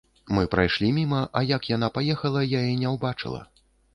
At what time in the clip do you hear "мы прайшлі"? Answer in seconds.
0.35-0.87